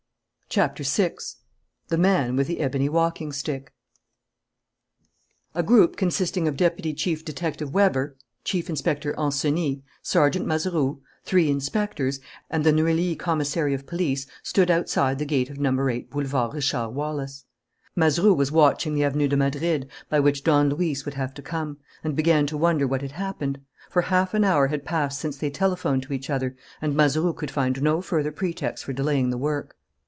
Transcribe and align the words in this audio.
CHAPTER 0.53 0.83
SIX 0.83 1.37
THE 1.87 1.97
MAN 1.97 2.35
WITH 2.35 2.47
THE 2.47 2.59
EBONY 2.59 2.89
WALKING 2.89 3.31
STICK 3.31 3.71
A 5.55 5.63
group 5.63 5.95
consisting 5.95 6.45
of 6.45 6.57
Deputy 6.57 6.93
Chief 6.93 7.23
Detective 7.23 7.73
Weber, 7.73 8.17
Chief 8.43 8.69
Inspector 8.69 9.13
Ancenis, 9.17 9.81
Sergeant 10.03 10.45
Mazeroux, 10.45 10.99
three 11.23 11.49
inspectors, 11.49 12.19
and 12.49 12.65
the 12.65 12.73
Neuilly 12.73 13.15
commissary 13.15 13.73
of 13.73 13.85
police 13.87 14.27
stood 14.43 14.69
outside 14.69 15.19
the 15.19 15.25
gate 15.25 15.49
of 15.49 15.57
No. 15.57 15.87
8 15.87 16.09
Boulevard 16.09 16.53
Richard 16.53 16.89
Wallace. 16.89 17.45
Mazeroux 17.95 18.33
was 18.35 18.51
watching 18.51 18.93
the 18.93 19.05
Avenue 19.05 19.29
de 19.29 19.37
Madrid, 19.37 19.89
by 20.09 20.19
which 20.19 20.43
Don 20.43 20.67
Luis 20.69 21.05
would 21.05 21.13
have 21.13 21.33
to 21.35 21.41
come, 21.41 21.77
and 22.03 22.13
began 22.13 22.45
to 22.47 22.57
wonder 22.57 22.85
what 22.85 23.01
had 23.01 23.13
happened; 23.13 23.61
for 23.89 24.01
half 24.01 24.33
an 24.33 24.43
hour 24.43 24.67
had 24.67 24.83
passed 24.83 25.21
since 25.21 25.37
they 25.37 25.49
telephoned 25.49 26.03
to 26.03 26.11
each 26.11 26.29
other, 26.29 26.57
and 26.81 26.93
Mazeroux 26.93 27.31
could 27.31 27.51
find 27.51 27.81
no 27.81 28.01
further 28.01 28.33
pretext 28.33 28.83
for 28.83 28.91
delaying 28.91 29.29
the 29.29 29.37
work. 29.37 29.77